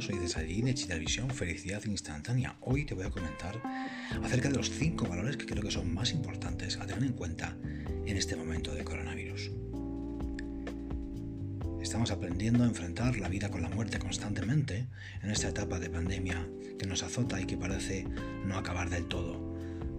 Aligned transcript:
Soy 0.00 0.18
Desadín 0.18 0.64
de 0.64 0.74
Chitavisión, 0.74 1.28
Felicidad 1.30 1.84
Instantánea. 1.84 2.56
Hoy 2.62 2.84
te 2.84 2.94
voy 2.94 3.04
a 3.04 3.10
comentar 3.10 3.60
acerca 4.22 4.48
de 4.48 4.56
los 4.56 4.70
5 4.70 5.06
valores 5.06 5.36
que 5.36 5.44
creo 5.44 5.62
que 5.62 5.70
son 5.70 5.92
más 5.92 6.12
importantes 6.12 6.78
a 6.78 6.86
tener 6.86 7.04
en 7.04 7.12
cuenta 7.12 7.56
en 8.06 8.16
este 8.16 8.34
momento 8.34 8.74
de 8.74 8.84
coronavirus. 8.84 9.50
Estamos 11.82 12.10
aprendiendo 12.10 12.64
a 12.64 12.66
enfrentar 12.66 13.18
la 13.18 13.28
vida 13.28 13.50
con 13.50 13.62
la 13.62 13.68
muerte 13.68 13.98
constantemente 13.98 14.86
en 15.22 15.30
esta 15.30 15.50
etapa 15.50 15.78
de 15.78 15.90
pandemia 15.90 16.48
que 16.78 16.86
nos 16.86 17.02
azota 17.02 17.40
y 17.40 17.44
que 17.44 17.58
parece 17.58 18.06
no 18.46 18.56
acabar 18.56 18.88
del 18.88 19.06
todo. 19.06 19.54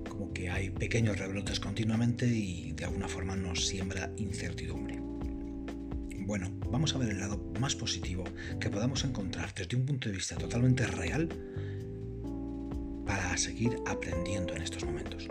Como 0.10 0.34
que 0.34 0.50
hay 0.50 0.72
pequeños 0.72 1.20
rebrotes 1.20 1.60
continuamente 1.60 2.26
y 2.26 2.72
de 2.72 2.86
alguna 2.86 3.08
forma 3.08 3.36
nos 3.36 3.68
siembra 3.68 4.12
incertidumbre. 4.18 5.03
Bueno, 6.34 6.50
vamos 6.72 6.96
a 6.96 6.98
ver 6.98 7.10
el 7.10 7.20
lado 7.20 7.38
más 7.60 7.76
positivo 7.76 8.24
que 8.60 8.72
podamos 8.72 9.04
encontrar 9.04 9.54
desde 9.54 9.78
un 9.78 9.86
punto 9.86 10.10
de 10.10 10.16
vista 10.16 10.36
totalmente 10.36 10.88
real 10.88 11.30
para 13.06 13.38
seguir 13.38 13.78
aprendiendo 13.86 14.56
en 14.56 14.64
estos 14.64 14.84
momentos. 14.84 15.28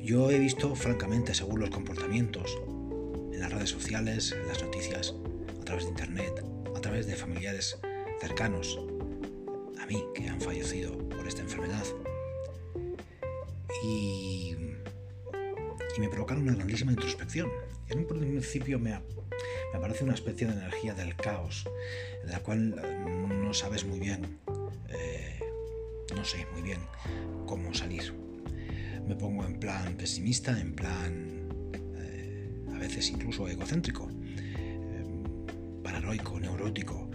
Yo 0.00 0.30
he 0.30 0.38
visto, 0.38 0.76
francamente, 0.76 1.34
según 1.34 1.58
los 1.58 1.70
comportamientos, 1.70 2.56
en 3.32 3.40
las 3.40 3.52
redes 3.52 3.70
sociales, 3.70 4.30
en 4.30 4.46
las 4.46 4.62
noticias, 4.62 5.12
a 5.60 5.64
través 5.64 5.86
de 5.86 5.90
internet, 5.90 6.44
a 6.76 6.80
través 6.80 7.08
de 7.08 7.16
familiares 7.16 7.80
cercanos 8.20 8.78
a 9.80 9.86
mí 9.86 10.04
que 10.14 10.28
han 10.28 10.40
fallecido 10.40 10.96
por 11.08 11.26
esta 11.26 11.42
enfermedad. 11.42 11.84
Y, 13.82 14.54
y 15.96 16.00
me 16.00 16.08
provocaron 16.08 16.44
una 16.44 16.54
grandísima 16.54 16.92
introspección. 16.92 17.50
En 17.88 17.98
un 18.00 18.06
principio 18.06 18.78
me, 18.80 18.90
me 18.90 19.78
aparece 19.78 20.02
una 20.02 20.14
especie 20.14 20.46
de 20.48 20.54
energía 20.54 20.94
del 20.94 21.14
caos, 21.14 21.68
en 22.24 22.30
la 22.30 22.40
cual 22.40 22.74
eh, 22.82 23.04
no 23.28 23.54
sabes 23.54 23.84
muy 23.84 24.00
bien, 24.00 24.38
eh, 24.88 25.38
no 26.14 26.24
sé 26.24 26.46
muy 26.52 26.62
bien 26.62 26.80
cómo 27.46 27.72
salir. 27.74 28.12
Me 29.06 29.14
pongo 29.14 29.44
en 29.44 29.60
plan 29.60 29.96
pesimista, 29.96 30.60
en 30.60 30.74
plan 30.74 31.48
eh, 31.96 32.64
a 32.74 32.78
veces 32.78 33.08
incluso 33.10 33.46
egocéntrico, 33.46 34.10
paranoico, 35.84 36.40
neurótico, 36.40 37.08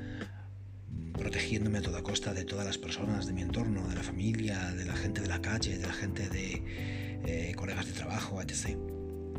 protegiéndome 1.12 1.80
a 1.80 1.82
toda 1.82 2.02
costa 2.02 2.34
de 2.34 2.46
todas 2.46 2.66
las 2.66 2.78
personas 2.78 3.28
de 3.28 3.34
mi 3.34 3.42
entorno, 3.42 3.90
de 3.90 3.96
la 3.96 4.04
familia, 4.04 4.72
de 4.72 4.86
la 4.86 4.96
gente 4.96 5.20
de 5.20 5.28
la 5.28 5.42
calle, 5.42 5.78
de 5.78 5.86
la 5.86 5.94
gente 5.94 6.30
de 6.30 7.54
colegas 7.58 7.88
de 7.88 7.92
trabajo, 7.92 8.42
etc. 8.42 8.78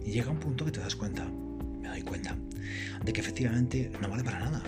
Y 0.04 0.10
llega 0.10 0.30
un 0.30 0.38
punto 0.38 0.64
que 0.64 0.72
te 0.72 0.80
das 0.80 0.96
cuenta, 0.96 1.24
me 1.80 1.88
doy 1.88 2.02
cuenta, 2.02 2.36
de 3.04 3.12
que 3.12 3.20
efectivamente 3.20 3.90
no 4.00 4.08
vale 4.08 4.24
para 4.24 4.40
nada. 4.40 4.62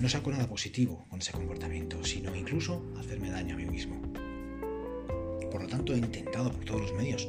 No 0.00 0.08
saco 0.08 0.30
nada 0.30 0.48
positivo 0.48 1.04
con 1.08 1.20
ese 1.20 1.32
comportamiento, 1.32 2.02
sino 2.04 2.34
incluso 2.34 2.84
hacerme 2.98 3.30
daño 3.30 3.54
a 3.54 3.58
mí 3.58 3.66
mismo. 3.66 4.00
Por 5.50 5.62
lo 5.62 5.68
tanto, 5.68 5.94
he 5.94 5.98
intentado 5.98 6.52
por 6.52 6.64
todos 6.64 6.82
los 6.82 6.94
medios 6.94 7.28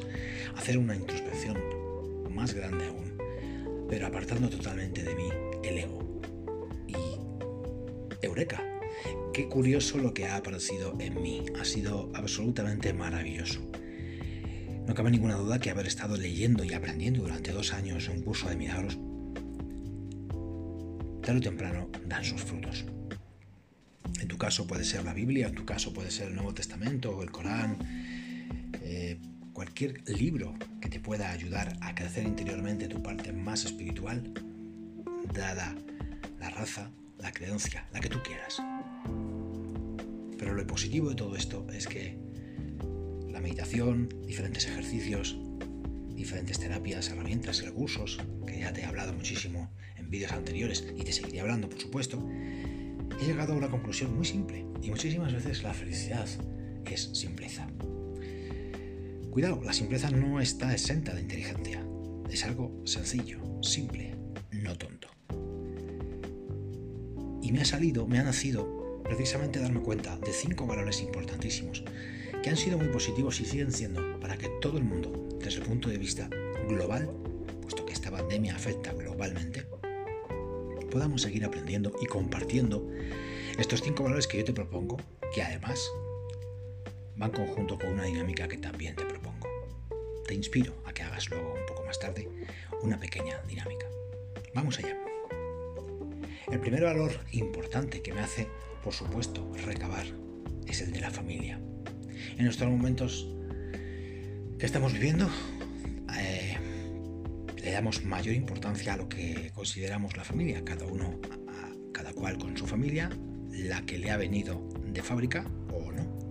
hacer 0.55 0.77
una 0.77 0.95
introspección 0.95 1.57
más 2.29 2.53
grande 2.53 2.87
aún, 2.87 3.17
pero 3.89 4.07
apartando 4.07 4.49
totalmente 4.49 5.03
de 5.03 5.15
mí 5.15 5.29
el 5.63 5.77
ego. 5.79 6.21
Y 6.87 8.25
Eureka, 8.25 8.63
qué 9.33 9.47
curioso 9.49 9.97
lo 9.97 10.13
que 10.13 10.25
ha 10.25 10.37
aparecido 10.37 10.95
en 10.99 11.21
mí. 11.21 11.45
Ha 11.59 11.65
sido 11.65 12.11
absolutamente 12.13 12.93
maravilloso. 12.93 13.70
No 14.87 14.93
cabe 14.93 15.11
ninguna 15.11 15.35
duda 15.35 15.59
que 15.59 15.69
haber 15.69 15.87
estado 15.87 16.17
leyendo 16.17 16.63
y 16.63 16.73
aprendiendo 16.73 17.21
durante 17.21 17.51
dos 17.51 17.73
años 17.73 18.09
un 18.09 18.21
curso 18.21 18.49
de 18.49 18.55
milagros, 18.55 18.97
tarde 21.21 21.39
o 21.39 21.41
temprano 21.41 21.89
dan 22.07 22.23
sus 22.23 22.41
frutos. 22.41 22.85
En 24.19 24.27
tu 24.27 24.37
caso 24.37 24.67
puede 24.67 24.83
ser 24.83 25.03
la 25.03 25.13
Biblia, 25.13 25.47
en 25.47 25.55
tu 25.55 25.65
caso 25.65 25.93
puede 25.93 26.11
ser 26.11 26.29
el 26.29 26.35
Nuevo 26.35 26.53
Testamento 26.53 27.15
o 27.15 27.23
el 27.23 27.31
Corán, 27.31 27.77
eh, 28.83 29.19
cualquier 29.53 30.01
libro 30.09 30.53
que 30.79 30.89
te 30.89 30.99
pueda 30.99 31.31
ayudar 31.31 31.77
a 31.81 31.93
crecer 31.95 32.25
interiormente 32.25 32.87
tu 32.87 33.01
parte 33.01 33.31
más 33.31 33.65
espiritual, 33.65 34.33
dada 35.33 35.75
la 36.39 36.49
raza, 36.49 36.89
la 37.19 37.31
creencia, 37.31 37.87
la 37.93 37.99
que 37.99 38.09
tú 38.09 38.19
quieras. 38.23 38.61
Pero 40.37 40.55
lo 40.55 40.65
positivo 40.65 41.09
de 41.09 41.15
todo 41.15 41.35
esto 41.35 41.67
es 41.71 41.87
que 41.87 42.17
meditación, 43.41 44.09
diferentes 44.25 44.65
ejercicios, 44.65 45.37
diferentes 46.15 46.59
terapias, 46.59 47.09
herramientas, 47.09 47.63
recursos, 47.63 48.19
que 48.45 48.59
ya 48.59 48.71
te 48.71 48.81
he 48.81 48.85
hablado 48.85 49.13
muchísimo 49.13 49.71
en 49.97 50.09
vídeos 50.09 50.31
anteriores 50.31 50.87
y 50.95 51.03
te 51.03 51.11
seguiré 51.11 51.41
hablando, 51.41 51.69
por 51.69 51.79
supuesto, 51.79 52.25
he 53.19 53.25
llegado 53.25 53.53
a 53.53 53.57
una 53.57 53.69
conclusión 53.69 54.15
muy 54.15 54.25
simple 54.25 54.65
y 54.81 54.89
muchísimas 54.89 55.33
veces 55.33 55.63
la 55.63 55.73
felicidad 55.73 56.27
es 56.85 57.09
simpleza. 57.13 57.67
Cuidado, 59.31 59.61
la 59.63 59.73
simpleza 59.73 60.11
no 60.11 60.41
está 60.41 60.73
exenta 60.73 61.13
de 61.13 61.21
inteligencia, 61.21 61.85
es 62.29 62.43
algo 62.45 62.81
sencillo, 62.85 63.39
simple, 63.61 64.15
no 64.51 64.77
tonto. 64.77 65.07
Y 67.41 67.51
me 67.51 67.61
ha 67.61 67.65
salido, 67.65 68.07
me 68.07 68.19
ha 68.19 68.23
nacido 68.23 69.01
precisamente 69.03 69.59
darme 69.59 69.81
cuenta 69.81 70.17
de 70.17 70.31
cinco 70.31 70.67
valores 70.67 71.01
importantísimos 71.01 71.83
que 72.41 72.49
han 72.49 72.57
sido 72.57 72.77
muy 72.77 72.87
positivos 72.87 73.39
y 73.39 73.45
siguen 73.45 73.71
siendo 73.71 74.19
para 74.19 74.37
que 74.37 74.49
todo 74.61 74.77
el 74.77 74.83
mundo, 74.83 75.11
desde 75.39 75.59
el 75.59 75.67
punto 75.67 75.89
de 75.89 75.97
vista 75.97 76.27
global, 76.67 77.09
puesto 77.61 77.85
que 77.85 77.93
esta 77.93 78.09
pandemia 78.09 78.55
afecta 78.55 78.93
globalmente, 78.93 79.65
podamos 80.89 81.21
seguir 81.21 81.45
aprendiendo 81.45 81.93
y 82.01 82.05
compartiendo 82.05 82.89
estos 83.57 83.81
cinco 83.81 84.03
valores 84.03 84.27
que 84.27 84.39
yo 84.39 84.43
te 84.43 84.53
propongo, 84.53 84.97
que 85.33 85.43
además 85.43 85.79
van 87.15 87.31
conjunto 87.31 87.77
con 87.77 87.93
una 87.93 88.03
dinámica 88.03 88.47
que 88.47 88.57
también 88.57 88.95
te 88.95 89.05
propongo. 89.05 89.47
Te 90.25 90.33
inspiro 90.33 90.73
a 90.85 90.93
que 90.93 91.03
hagas 91.03 91.29
luego 91.29 91.53
un 91.53 91.65
poco 91.67 91.85
más 91.85 91.99
tarde 91.99 92.27
una 92.81 92.99
pequeña 92.99 93.41
dinámica. 93.47 93.87
Vamos 94.53 94.79
allá. 94.79 94.97
El 96.51 96.59
primer 96.59 96.83
valor 96.83 97.11
importante 97.31 98.01
que 98.01 98.13
me 98.13 98.21
hace, 98.21 98.47
por 98.83 98.93
supuesto, 98.93 99.49
recabar 99.65 100.05
es 100.65 100.81
el 100.81 100.91
de 100.91 101.01
la 101.01 101.11
familia 101.11 101.61
en 102.37 102.47
estos 102.47 102.67
momentos 102.67 103.27
que 104.57 104.65
estamos 104.65 104.93
viviendo, 104.93 105.29
eh, 106.19 106.57
le 107.63 107.71
damos 107.71 108.03
mayor 108.03 108.35
importancia 108.35 108.93
a 108.93 108.97
lo 108.97 109.09
que 109.09 109.51
consideramos 109.53 110.15
la 110.17 110.23
familia, 110.23 110.63
cada 110.63 110.85
uno, 110.85 111.19
cada 111.91 112.13
cual 112.13 112.37
con 112.37 112.57
su 112.57 112.67
familia, 112.67 113.09
la 113.51 113.85
que 113.85 113.97
le 113.97 114.11
ha 114.11 114.17
venido 114.17 114.67
de 114.85 115.01
fábrica 115.01 115.45
o 115.71 115.91
no. 115.91 116.21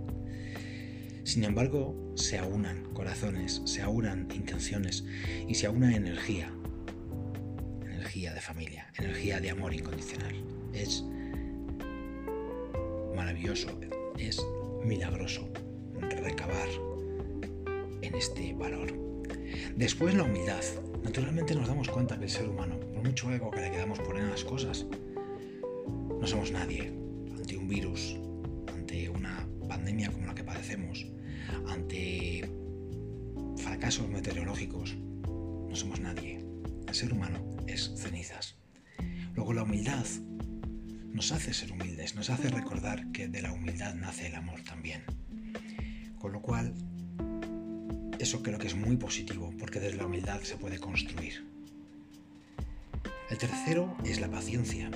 Sin 1.24 1.44
embargo, 1.44 2.12
se 2.16 2.38
aunan 2.38 2.92
corazones, 2.92 3.62
se 3.64 3.82
aunan 3.82 4.28
intenciones 4.34 5.04
y 5.48 5.54
se 5.54 5.66
aúna 5.66 5.94
energía, 5.94 6.52
energía 7.84 8.34
de 8.34 8.40
familia, 8.40 8.92
energía 8.98 9.40
de 9.40 9.50
amor 9.50 9.74
incondicional. 9.74 10.34
Es 10.72 11.04
maravilloso, 13.14 13.78
es 14.18 14.40
milagroso 14.84 15.48
recabar 16.00 16.68
en 18.02 18.14
este 18.14 18.54
valor. 18.54 18.92
Después 19.76 20.14
la 20.14 20.24
humildad. 20.24 20.62
Naturalmente 21.02 21.54
nos 21.54 21.66
damos 21.66 21.88
cuenta 21.88 22.18
que 22.18 22.24
el 22.24 22.30
ser 22.30 22.48
humano, 22.48 22.78
por 22.78 23.02
mucho 23.02 23.32
ego 23.32 23.50
que 23.50 23.60
le 23.60 23.70
quedamos 23.70 23.98
poner 24.00 24.24
a 24.24 24.30
las 24.30 24.44
cosas, 24.44 24.86
no 26.20 26.26
somos 26.26 26.52
nadie 26.52 26.92
ante 27.34 27.56
un 27.56 27.68
virus, 27.68 28.16
ante 28.68 29.08
una 29.08 29.48
pandemia 29.66 30.10
como 30.10 30.26
la 30.26 30.34
que 30.34 30.44
padecemos, 30.44 31.06
ante 31.68 32.48
fracasos 33.56 34.08
meteorológicos. 34.08 34.96
No 34.96 35.74
somos 35.74 36.00
nadie. 36.00 36.44
El 36.86 36.94
ser 36.94 37.12
humano 37.12 37.38
es 37.66 37.92
cenizas. 37.96 38.56
Luego 39.34 39.52
la 39.52 39.62
humildad 39.62 40.04
nos 41.12 41.32
hace 41.32 41.54
ser 41.54 41.72
humildes, 41.72 42.14
nos 42.14 42.30
hace 42.30 42.48
recordar 42.50 43.10
que 43.12 43.28
de 43.28 43.42
la 43.42 43.52
humildad 43.52 43.94
nace 43.94 44.26
el 44.26 44.34
amor 44.34 44.62
también. 44.62 45.04
Con 46.20 46.32
lo 46.32 46.42
cual, 46.42 46.74
eso 48.18 48.42
creo 48.42 48.58
que 48.58 48.66
es 48.66 48.76
muy 48.76 48.96
positivo, 48.98 49.54
porque 49.58 49.80
desde 49.80 49.96
la 49.96 50.04
humildad 50.04 50.42
se 50.42 50.56
puede 50.56 50.78
construir. 50.78 51.46
El 53.30 53.38
tercero 53.38 53.96
es 54.04 54.20
la 54.20 54.30
paciencia. 54.30 54.90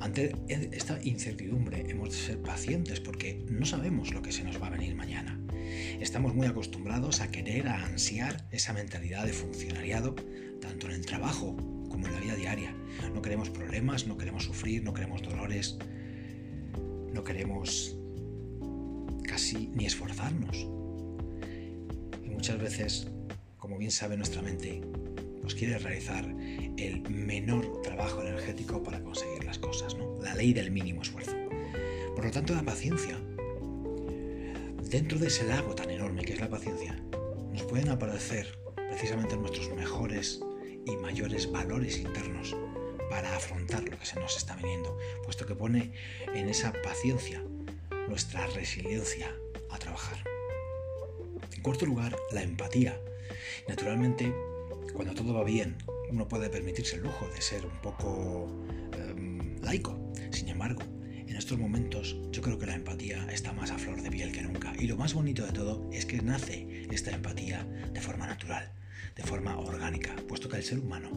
Ante 0.00 0.36
esta 0.48 0.98
incertidumbre 1.02 1.90
hemos 1.90 2.10
de 2.10 2.16
ser 2.16 2.42
pacientes 2.42 3.00
porque 3.00 3.46
no 3.48 3.64
sabemos 3.64 4.12
lo 4.12 4.20
que 4.20 4.32
se 4.32 4.44
nos 4.44 4.60
va 4.60 4.66
a 4.66 4.70
venir 4.70 4.94
mañana. 4.94 5.40
Estamos 6.00 6.34
muy 6.34 6.46
acostumbrados 6.46 7.22
a 7.22 7.30
querer, 7.30 7.68
a 7.68 7.86
ansiar 7.86 8.46
esa 8.50 8.74
mentalidad 8.74 9.24
de 9.24 9.32
funcionariado, 9.32 10.16
tanto 10.60 10.86
en 10.86 10.92
el 10.92 11.06
trabajo 11.06 11.56
como 11.88 12.06
en 12.06 12.12
la 12.12 12.20
vida 12.20 12.34
diaria. 12.34 12.74
No 13.14 13.22
queremos 13.22 13.48
problemas, 13.48 14.06
no 14.06 14.18
queremos 14.18 14.44
sufrir, 14.44 14.82
no 14.82 14.92
queremos 14.92 15.22
dolores, 15.22 15.78
no 17.14 17.24
queremos 17.24 17.96
casi 19.40 19.70
ni 19.74 19.86
esforzarnos. 19.86 20.68
Y 22.22 22.28
muchas 22.28 22.58
veces, 22.58 23.08
como 23.56 23.78
bien 23.78 23.90
sabe 23.90 24.18
nuestra 24.18 24.42
mente, 24.42 24.82
pues 25.40 25.54
quiere 25.54 25.78
realizar 25.78 26.26
el 26.76 27.00
menor 27.08 27.80
trabajo 27.80 28.20
energético 28.20 28.82
para 28.82 29.02
conseguir 29.02 29.44
las 29.44 29.58
cosas, 29.58 29.96
¿no? 29.96 30.20
La 30.20 30.34
ley 30.34 30.52
del 30.52 30.70
mínimo 30.70 31.00
esfuerzo. 31.00 31.34
Por 32.14 32.26
lo 32.26 32.30
tanto, 32.30 32.54
la 32.54 32.62
paciencia, 32.62 33.18
dentro 34.90 35.18
de 35.18 35.28
ese 35.28 35.46
lago 35.46 35.74
tan 35.74 35.88
enorme 35.88 36.22
que 36.22 36.34
es 36.34 36.40
la 36.40 36.50
paciencia, 36.50 37.02
nos 37.50 37.62
pueden 37.62 37.88
aparecer 37.88 38.46
precisamente 38.74 39.38
nuestros 39.38 39.74
mejores 39.74 40.42
y 40.84 40.96
mayores 40.96 41.50
valores 41.50 41.96
internos 41.96 42.54
para 43.08 43.34
afrontar 43.34 43.88
lo 43.88 43.98
que 43.98 44.04
se 44.04 44.20
nos 44.20 44.36
está 44.36 44.54
viniendo, 44.56 44.98
puesto 45.24 45.46
que 45.46 45.54
pone 45.54 45.94
en 46.34 46.50
esa 46.50 46.74
paciencia 46.82 47.42
nuestra 48.10 48.44
resiliencia 48.48 49.32
a 49.70 49.78
trabajar. 49.78 50.18
En 51.54 51.62
cuarto 51.62 51.86
lugar, 51.86 52.16
la 52.32 52.42
empatía. 52.42 53.00
Naturalmente, 53.68 54.34
cuando 54.92 55.14
todo 55.14 55.32
va 55.32 55.44
bien, 55.44 55.76
uno 56.10 56.26
puede 56.26 56.50
permitirse 56.50 56.96
el 56.96 57.02
lujo 57.02 57.28
de 57.28 57.40
ser 57.40 57.64
un 57.64 57.80
poco 57.80 58.48
em, 58.98 59.62
laico. 59.62 59.96
Sin 60.32 60.48
embargo, 60.48 60.82
en 61.28 61.36
estos 61.36 61.56
momentos 61.56 62.16
yo 62.32 62.42
creo 62.42 62.58
que 62.58 62.66
la 62.66 62.74
empatía 62.74 63.28
está 63.30 63.52
más 63.52 63.70
a 63.70 63.78
flor 63.78 64.02
de 64.02 64.10
piel 64.10 64.32
que 64.32 64.42
nunca. 64.42 64.72
Y 64.76 64.88
lo 64.88 64.96
más 64.96 65.14
bonito 65.14 65.46
de 65.46 65.52
todo 65.52 65.88
es 65.92 66.04
que 66.04 66.20
nace 66.20 66.88
esta 66.90 67.12
empatía 67.12 67.64
de 67.92 68.00
forma 68.00 68.26
natural, 68.26 68.72
de 69.14 69.22
forma 69.22 69.56
orgánica, 69.56 70.16
puesto 70.26 70.48
que 70.48 70.56
el 70.56 70.64
ser 70.64 70.80
humano 70.80 71.12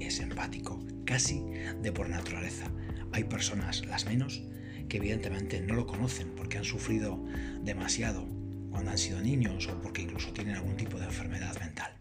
es 0.00 0.20
empático, 0.20 0.84
casi 1.06 1.42
de 1.80 1.92
por 1.92 2.10
naturaleza. 2.10 2.70
Hay 3.12 3.24
personas, 3.24 3.86
las 3.86 4.04
menos, 4.04 4.42
que 4.88 4.98
evidentemente 4.98 5.60
no 5.60 5.74
lo 5.74 5.86
conocen 5.86 6.30
porque 6.36 6.58
han 6.58 6.64
sufrido 6.64 7.22
demasiado 7.62 8.26
cuando 8.70 8.90
han 8.90 8.98
sido 8.98 9.20
niños 9.20 9.68
o 9.68 9.80
porque 9.80 10.02
incluso 10.02 10.32
tienen 10.32 10.56
algún 10.56 10.76
tipo 10.76 10.98
de 10.98 11.06
enfermedad 11.06 11.58
mental. 11.60 11.92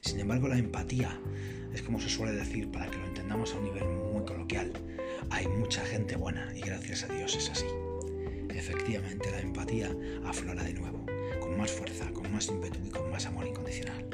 Sin 0.00 0.18
embargo, 0.18 0.48
la 0.48 0.58
empatía 0.58 1.20
es 1.72 1.82
como 1.82 2.00
se 2.00 2.08
suele 2.08 2.32
decir 2.32 2.70
para 2.70 2.90
que 2.90 2.98
lo 2.98 3.06
entendamos 3.06 3.52
a 3.52 3.58
un 3.58 3.64
nivel 3.64 3.84
muy 3.84 4.24
coloquial. 4.24 4.72
Hay 5.30 5.46
mucha 5.46 5.84
gente 5.84 6.16
buena 6.16 6.52
y 6.56 6.60
gracias 6.60 7.04
a 7.04 7.12
Dios 7.12 7.36
es 7.36 7.50
así. 7.50 7.66
Efectivamente, 8.50 9.30
la 9.30 9.40
empatía 9.40 9.94
aflora 10.24 10.64
de 10.64 10.74
nuevo, 10.74 11.06
con 11.40 11.56
más 11.56 11.70
fuerza, 11.70 12.10
con 12.12 12.32
más 12.32 12.48
ímpetu 12.48 12.78
y 12.84 12.90
con 12.90 13.10
más 13.10 13.26
amor 13.26 13.46
incondicional. 13.46 14.08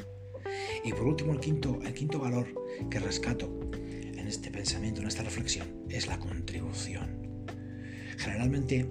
Y 0.84 0.92
por 0.92 1.06
último, 1.06 1.32
el 1.32 1.40
quinto, 1.40 1.78
el 1.82 1.94
quinto 1.94 2.18
valor 2.18 2.46
que 2.90 3.00
rescato 3.00 3.48
en 3.72 4.26
este 4.26 4.50
pensamiento, 4.50 5.00
en 5.00 5.08
esta 5.08 5.22
reflexión, 5.22 5.84
es 5.88 6.06
la 6.06 6.18
contribución. 6.18 7.17
Generalmente, 8.18 8.84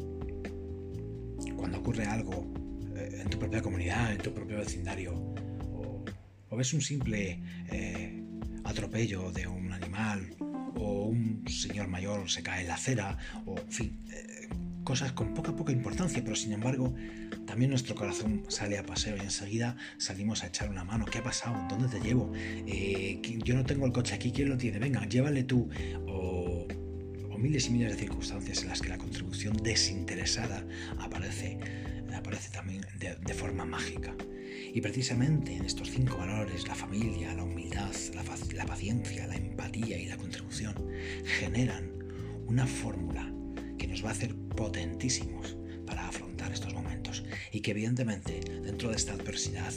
cuando 1.57 1.79
ocurre 1.79 2.06
algo 2.06 2.50
eh, 2.95 3.19
en 3.21 3.29
tu 3.29 3.38
propia 3.38 3.62
comunidad, 3.62 4.13
en 4.13 4.19
tu 4.19 4.33
propio 4.33 4.57
vecindario, 4.57 5.13
o, 5.74 6.06
ves 6.56 6.74
un 6.74 6.81
simple 6.81 7.39
eh, 7.69 8.24
atropello 8.63 9.31
de 9.31 9.45
un 9.45 9.74
animal, 9.74 10.33
o 10.75 11.03
un 11.06 11.44
señor 11.47 11.88
mayor 11.88 12.29
se 12.29 12.41
cae 12.41 12.62
en 12.62 12.69
la 12.69 12.75
acera, 12.75 13.18
o 13.45 13.59
en 13.59 13.71
fin, 13.71 14.06
eh, 14.12 14.47
cosas 14.83 15.12
con 15.12 15.33
poca 15.33 15.53
poca 15.53 15.74
importancia, 15.74 16.24
pero 16.24 16.35
sin 16.35 16.53
embargo 16.53 16.94
también 17.45 17.69
nuestro 17.71 17.95
corazón 17.95 18.45
sale 18.47 18.77
a 18.77 18.83
paseo 18.83 19.18
y 19.18 19.19
enseguida 19.19 19.75
salimos 19.97 20.44
a 20.44 20.47
echar 20.47 20.69
una 20.69 20.85
mano. 20.85 21.06
¿Qué 21.06 21.18
ha 21.18 21.24
pasado? 21.24 21.68
¿Dónde 21.69 21.89
te 21.89 22.00
llevo? 22.00 22.31
yo 23.44 23.56
no 23.56 23.65
tengo 23.65 23.85
el 23.85 23.91
coche 23.91 24.15
aquí, 24.15 24.31
¿quién 24.31 24.50
lo 24.50 24.57
tiene? 24.57 24.79
Venga, 24.79 25.06
llévale 25.06 25.44
tú. 25.44 25.69
Miles 27.38 27.68
y 27.68 27.72
miles 27.72 27.92
de 27.92 28.00
circunstancias 28.00 28.62
en 28.63 28.69
las 28.69 28.81
que 28.81 28.89
la 28.89 28.98
contribución 28.98 29.57
desinteresada 29.57 30.66
aparece, 31.00 31.57
aparece 32.16 32.50
también 32.51 32.86
de, 33.00 33.34
forma 33.34 33.66
mágica. 33.66 34.16
Y 34.74 34.81
precisamente 34.81 35.56
en 35.56 35.66
estos 35.66 35.92
cinco 35.92 36.18
valores, 36.18 36.68
la 36.68 36.75
familia, 36.75 37.34
la 37.34 37.44
humildad, 37.44 37.94
la, 38.13 38.24
la 38.54 38.66
paciencia, 38.66 39.28
la 39.28 39.36
empatía 39.36 39.98
y 39.98 40.07
la 40.07 40.18
contribución, 40.18 40.75
generan 41.39 41.92
una 42.48 42.66
fórmula 42.66 43.31
que 43.78 43.88
nos 43.88 44.04
va 44.04 44.10
a 44.10 44.13
hacer 44.13 44.36
potentísimos 44.36 45.57
para 45.86 46.07
afrontar 46.07 46.51
estos 46.51 46.74
momentos 46.74 47.24
y 47.51 47.62
que 47.62 47.72
evidentemente 47.72 48.39
dentro 48.63 48.89
de 48.89 48.95
esta 48.95 49.13
adversidad 49.13 49.74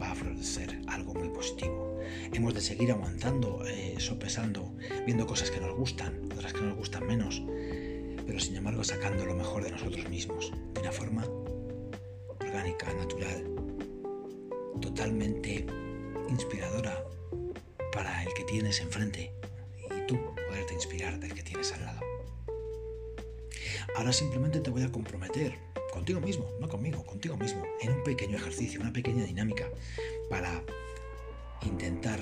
va 0.00 0.12
a 0.12 0.14
florecer 0.14 0.80
algo 0.86 1.14
muy 1.14 1.28
positivo 1.28 1.88
hemos 2.32 2.54
de 2.54 2.60
seguir 2.60 2.90
aguantando, 2.92 3.64
eh, 3.66 3.94
sopesando, 3.98 4.74
viendo 5.06 5.26
cosas 5.26 5.50
que 5.50 5.60
nos 5.60 5.74
gustan, 5.74 6.28
otras 6.32 6.52
que 6.52 6.60
nos 6.60 6.76
gustan 6.76 7.06
menos, 7.06 7.42
pero 8.26 8.38
sin 8.38 8.56
embargo 8.56 8.84
sacando 8.84 9.24
lo 9.24 9.34
mejor 9.34 9.64
de 9.64 9.70
nosotros 9.70 10.08
mismos, 10.08 10.52
de 10.74 10.80
una 10.80 10.92
forma 10.92 11.24
orgánica, 12.40 12.92
natural, 12.94 13.44
totalmente 14.80 15.66
inspiradora 16.28 17.04
para 17.92 18.22
el 18.22 18.32
que 18.34 18.44
tienes 18.44 18.80
enfrente 18.80 19.32
y 19.78 20.06
tú 20.06 20.18
poderte 20.48 20.74
inspirar 20.74 21.18
del 21.18 21.34
que 21.34 21.42
tienes 21.42 21.72
al 21.72 21.84
lado. 21.84 22.00
Ahora 23.96 24.12
simplemente 24.12 24.60
te 24.60 24.70
voy 24.70 24.82
a 24.82 24.92
comprometer 24.92 25.67
contigo 25.92 26.20
mismo, 26.20 26.50
no 26.60 26.68
conmigo, 26.68 27.04
contigo 27.04 27.36
mismo, 27.36 27.62
en 27.80 27.92
un 27.92 28.02
pequeño 28.02 28.36
ejercicio, 28.36 28.80
una 28.80 28.92
pequeña 28.92 29.24
dinámica 29.24 29.68
para 30.28 30.62
intentar 31.64 32.20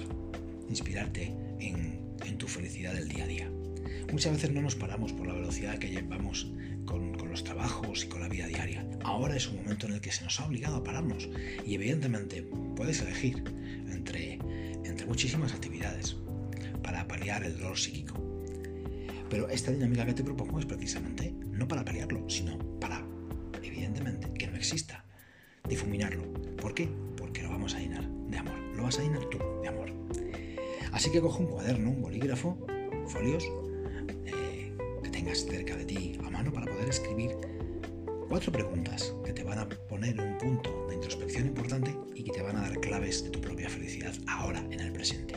inspirarte 0.68 1.34
en, 1.60 2.04
tu 2.38 2.48
felicidad 2.48 2.92
del 2.92 3.08
día 3.08 3.24
a 3.24 3.26
día. 3.26 3.50
Muchas 4.12 4.32
veces 4.32 4.50
no 4.50 4.60
nos 4.60 4.74
paramos 4.74 5.12
por 5.12 5.26
la 5.26 5.32
velocidad 5.32 5.78
que 5.78 5.88
llevamos 5.88 6.52
con, 6.84 7.16
los 7.30 7.44
trabajos 7.44 8.04
y 8.04 8.08
con 8.08 8.20
la 8.20 8.28
vida 8.28 8.46
diaria. 8.46 8.86
Ahora 9.02 9.36
es 9.36 9.48
un 9.48 9.56
momento 9.56 9.86
en 9.86 9.94
el 9.94 10.00
que 10.00 10.12
se 10.12 10.22
nos 10.22 10.38
ha 10.38 10.46
obligado 10.46 10.76
a 10.76 10.84
pararnos 10.84 11.28
y 11.64 11.74
evidentemente 11.74 12.42
puedes 12.76 13.00
elegir 13.00 13.42
entre, 13.90 14.38
entre 14.84 15.06
muchísimas 15.06 15.54
actividades 15.54 16.16
para 16.82 17.06
paliar 17.08 17.44
el 17.44 17.56
dolor 17.56 17.78
psíquico. 17.78 18.22
Pero 19.28 19.48
esta 19.48 19.72
dinámica 19.72 20.06
que 20.06 20.14
te 20.14 20.24
propongo 20.24 20.58
es 20.58 20.66
precisamente 20.66 21.34
no 21.50 21.66
para 21.66 21.84
paliarlo, 21.84 22.28
sino 22.28 22.58
para, 22.80 23.05
que 24.38 24.46
no 24.46 24.56
exista, 24.56 25.04
difuminarlo. 25.68 26.32
¿Por 26.60 26.74
qué? 26.74 26.88
Porque 27.16 27.42
lo 27.42 27.50
vamos 27.50 27.74
a 27.74 27.78
llenar 27.78 28.06
de 28.08 28.38
amor 28.38 28.66
lo 28.76 28.82
vas 28.84 28.98
a 28.98 29.02
llenar 29.02 29.24
tú 29.26 29.38
de 29.62 29.68
amor. 29.68 29.90
Así 30.92 31.10
que 31.10 31.20
coge 31.20 31.42
un 31.42 31.48
cuaderno, 31.48 31.90
un 31.90 32.02
bolígrafo, 32.02 32.56
folios 33.06 33.44
eh, 34.26 34.72
que 35.02 35.10
tengas 35.10 35.38
cerca 35.38 35.76
de 35.76 35.84
ti 35.84 36.18
a 36.24 36.30
mano 36.30 36.52
para 36.52 36.66
poder 36.66 36.88
escribir 36.88 37.36
cuatro 38.28 38.52
preguntas 38.52 39.14
que 39.24 39.32
te 39.32 39.42
van 39.42 39.58
a 39.58 39.68
poner 39.68 40.20
un 40.20 40.38
punto 40.38 40.86
de 40.88 40.94
introspección 40.94 41.46
importante 41.46 41.94
y 42.14 42.24
que 42.24 42.32
te 42.32 42.42
van 42.42 42.56
a 42.56 42.62
dar 42.62 42.80
claves 42.80 43.24
de 43.24 43.30
tu 43.30 43.40
propia 43.40 43.68
felicidad 43.68 44.14
ahora, 44.26 44.60
en 44.70 44.80
el 44.80 44.92
presente. 44.92 45.34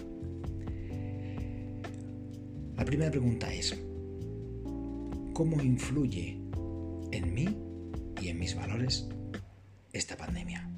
La 2.77 2.85
primera 2.85 3.11
pregunta 3.11 3.53
es, 3.53 3.77
¿cómo 5.33 5.61
influye 5.61 6.39
en 7.11 7.33
mí 7.33 7.57
y 8.21 8.29
en 8.29 8.39
mis 8.39 8.55
valores 8.55 9.07
esta 9.93 10.17
pandemia? 10.17 10.69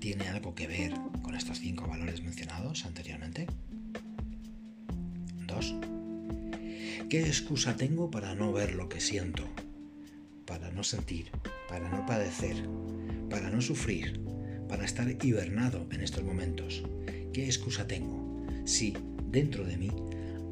tiene 0.00 0.28
algo 0.28 0.54
que 0.54 0.66
ver 0.66 0.94
con 1.22 1.36
estos 1.36 1.60
cinco 1.60 1.86
valores 1.86 2.22
mencionados 2.22 2.86
anteriormente? 2.86 3.46
2. 5.46 5.74
¿Qué 7.08 7.20
excusa 7.20 7.76
tengo 7.76 8.10
para 8.10 8.34
no 8.34 8.52
ver 8.52 8.74
lo 8.74 8.88
que 8.88 9.00
siento? 9.00 9.44
Para 10.46 10.70
no 10.70 10.82
sentir, 10.82 11.30
para 11.68 11.88
no 11.90 12.06
padecer, 12.06 12.56
para 13.28 13.50
no 13.50 13.60
sufrir, 13.60 14.20
para 14.68 14.84
estar 14.84 15.08
hibernado 15.22 15.86
en 15.92 16.00
estos 16.00 16.24
momentos. 16.24 16.82
¿Qué 17.32 17.44
excusa 17.44 17.86
tengo 17.86 18.44
si 18.64 18.96
dentro 19.26 19.64
de 19.64 19.76
mí 19.76 19.90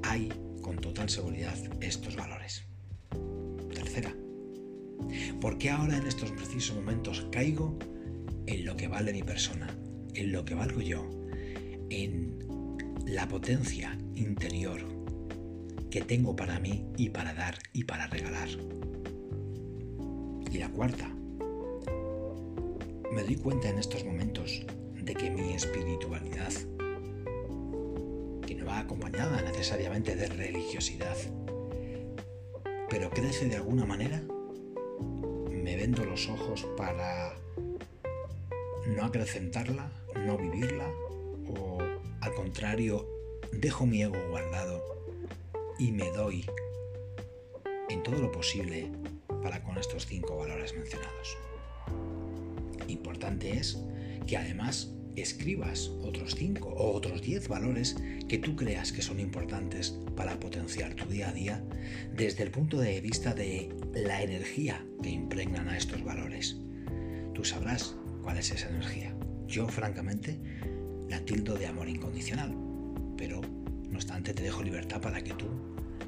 hay 0.02 0.28
con 0.60 0.76
total 0.76 1.08
seguridad 1.08 1.56
estos 1.80 2.16
valores? 2.16 2.64
Tercera. 3.74 4.14
¿Por 5.40 5.58
qué 5.58 5.70
ahora 5.70 5.96
en 5.96 6.06
estos 6.06 6.32
precisos 6.32 6.76
momentos 6.76 7.26
caigo 7.32 7.78
en 8.46 8.64
lo 8.64 8.76
que 8.76 8.88
vale 8.88 9.12
mi 9.12 9.22
persona, 9.22 9.68
en 10.14 10.32
lo 10.32 10.44
que 10.44 10.54
valgo 10.54 10.80
yo, 10.80 11.08
en 11.90 12.38
la 13.06 13.28
potencia 13.28 13.96
interior 14.14 14.80
que 15.90 16.02
tengo 16.02 16.36
para 16.36 16.58
mí 16.60 16.86
y 16.96 17.10
para 17.10 17.32
dar 17.34 17.58
y 17.72 17.84
para 17.84 18.06
regalar. 18.06 18.48
Y 20.50 20.58
la 20.58 20.68
cuarta, 20.70 21.08
me 23.12 23.22
doy 23.22 23.36
cuenta 23.36 23.68
en 23.68 23.78
estos 23.78 24.04
momentos 24.04 24.64
de 24.94 25.14
que 25.14 25.30
mi 25.30 25.54
espiritualidad, 25.54 26.52
que 28.46 28.54
no 28.54 28.66
va 28.66 28.80
acompañada 28.80 29.40
necesariamente 29.42 30.16
de 30.16 30.26
religiosidad, 30.26 31.16
pero 32.90 33.10
crece 33.10 33.46
de 33.48 33.56
alguna 33.56 33.84
manera, 33.84 34.22
los 35.96 36.28
ojos 36.28 36.66
para 36.76 37.34
no 38.86 39.04
acrecentarla, 39.04 39.90
no 40.14 40.36
vivirla, 40.36 40.88
o 41.46 41.78
al 42.20 42.34
contrario, 42.34 43.06
dejo 43.52 43.86
mi 43.86 44.02
ego 44.02 44.16
guardado 44.30 44.82
y 45.78 45.92
me 45.92 46.10
doy 46.10 46.44
en 47.88 48.02
todo 48.02 48.16
lo 48.16 48.30
posible 48.30 48.90
para 49.42 49.62
con 49.62 49.78
estos 49.78 50.06
cinco 50.06 50.36
valores 50.36 50.74
mencionados. 50.74 51.38
Importante 52.86 53.56
es 53.56 53.78
que 54.26 54.36
además 54.36 54.92
escribas 55.22 55.90
otros 56.02 56.34
5 56.36 56.68
o 56.68 56.92
otros 56.92 57.22
10 57.22 57.48
valores 57.48 57.96
que 58.28 58.38
tú 58.38 58.56
creas 58.56 58.92
que 58.92 59.02
son 59.02 59.20
importantes 59.20 59.98
para 60.16 60.38
potenciar 60.38 60.94
tu 60.94 61.06
día 61.06 61.28
a 61.30 61.32
día 61.32 61.64
desde 62.14 62.42
el 62.42 62.50
punto 62.50 62.78
de 62.78 63.00
vista 63.00 63.34
de 63.34 63.68
la 63.94 64.22
energía 64.22 64.84
que 65.02 65.10
impregnan 65.10 65.68
a 65.68 65.76
estos 65.76 66.04
valores. 66.04 66.56
Tú 67.34 67.44
sabrás 67.44 67.94
cuál 68.22 68.38
es 68.38 68.50
esa 68.50 68.68
energía. 68.68 69.14
Yo, 69.46 69.68
francamente, 69.68 70.38
la 71.08 71.20
tildo 71.20 71.54
de 71.54 71.66
amor 71.66 71.88
incondicional, 71.88 72.54
pero 73.16 73.40
no 73.40 73.96
obstante 73.96 74.34
te 74.34 74.42
dejo 74.42 74.62
libertad 74.62 75.00
para 75.00 75.22
que 75.22 75.34
tú 75.34 75.46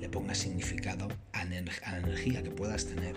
le 0.01 0.09
pongas 0.09 0.39
significado 0.39 1.09
a 1.33 1.45
la 1.45 1.99
energía 1.99 2.43
que 2.43 2.51
puedas 2.51 2.87
tener 2.87 3.17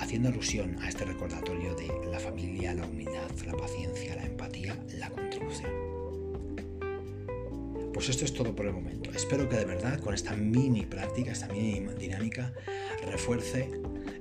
haciendo 0.00 0.28
alusión 0.30 0.76
a 0.80 0.88
este 0.88 1.04
recordatorio 1.04 1.74
de 1.74 1.88
la 2.10 2.18
familia, 2.18 2.74
la 2.74 2.86
humildad, 2.86 3.30
la 3.46 3.56
paciencia, 3.56 4.16
la 4.16 4.24
empatía, 4.24 4.76
la 4.98 5.10
contribución. 5.10 5.70
Pues 7.92 8.08
esto 8.08 8.24
es 8.24 8.32
todo 8.32 8.56
por 8.56 8.66
el 8.66 8.72
momento. 8.72 9.10
Espero 9.12 9.48
que 9.48 9.56
de 9.56 9.66
verdad 9.66 10.00
con 10.00 10.14
esta 10.14 10.34
mini 10.34 10.86
práctica, 10.86 11.32
esta 11.32 11.48
mini 11.48 11.86
dinámica, 11.98 12.52
refuerce 13.06 13.70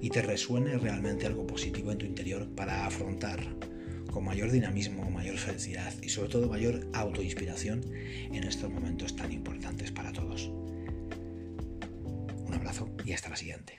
y 0.01 0.09
te 0.09 0.21
resuene 0.21 0.77
realmente 0.77 1.25
algo 1.25 1.47
positivo 1.47 1.91
en 1.91 1.97
tu 1.97 2.05
interior 2.05 2.49
para 2.49 2.85
afrontar 2.85 3.39
con 4.11 4.25
mayor 4.25 4.51
dinamismo, 4.51 5.09
mayor 5.09 5.37
felicidad 5.37 5.93
y 6.01 6.09
sobre 6.09 6.29
todo 6.29 6.49
mayor 6.49 6.87
autoinspiración 6.93 7.81
en 7.93 8.43
estos 8.43 8.69
momentos 8.69 9.15
tan 9.15 9.31
importantes 9.31 9.91
para 9.91 10.11
todos. 10.11 10.47
Un 12.47 12.53
abrazo 12.53 12.89
y 13.05 13.13
hasta 13.13 13.29
la 13.29 13.35
siguiente. 13.37 13.75